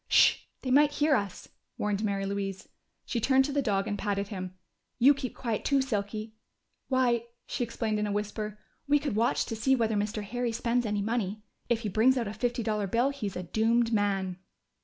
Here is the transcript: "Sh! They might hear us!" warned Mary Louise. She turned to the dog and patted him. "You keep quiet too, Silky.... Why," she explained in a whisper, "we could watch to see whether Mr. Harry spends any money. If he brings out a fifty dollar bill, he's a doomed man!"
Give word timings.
"Sh! 0.07 0.37
They 0.63 0.71
might 0.71 0.93
hear 0.93 1.13
us!" 1.15 1.47
warned 1.77 2.03
Mary 2.03 2.25
Louise. 2.25 2.67
She 3.05 3.21
turned 3.21 3.45
to 3.45 3.53
the 3.53 3.61
dog 3.61 3.87
and 3.87 3.99
patted 3.99 4.29
him. 4.29 4.55
"You 4.97 5.13
keep 5.13 5.35
quiet 5.35 5.63
too, 5.63 5.79
Silky.... 5.79 6.33
Why," 6.87 7.25
she 7.45 7.63
explained 7.63 7.99
in 7.99 8.07
a 8.07 8.11
whisper, 8.11 8.57
"we 8.87 8.97
could 8.97 9.15
watch 9.15 9.45
to 9.45 9.55
see 9.55 9.75
whether 9.75 9.95
Mr. 9.95 10.23
Harry 10.23 10.53
spends 10.53 10.87
any 10.87 11.03
money. 11.03 11.43
If 11.69 11.81
he 11.81 11.89
brings 11.89 12.17
out 12.17 12.27
a 12.27 12.33
fifty 12.33 12.63
dollar 12.63 12.87
bill, 12.87 13.09
he's 13.11 13.35
a 13.35 13.43
doomed 13.43 13.93
man!" 13.93 14.39